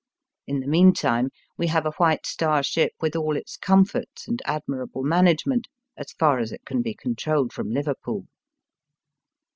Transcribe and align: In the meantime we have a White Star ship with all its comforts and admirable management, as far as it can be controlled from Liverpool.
In 0.47 0.61
the 0.61 0.67
meantime 0.67 1.29
we 1.59 1.67
have 1.67 1.85
a 1.85 1.91
White 1.99 2.25
Star 2.25 2.63
ship 2.63 2.91
with 3.01 3.15
all 3.15 3.37
its 3.37 3.55
comforts 3.55 4.27
and 4.27 4.41
admirable 4.45 5.03
management, 5.03 5.67
as 5.95 6.11
far 6.13 6.39
as 6.39 6.51
it 6.51 6.65
can 6.65 6.81
be 6.81 6.95
controlled 6.95 7.53
from 7.53 7.69
Liverpool. 7.69 8.25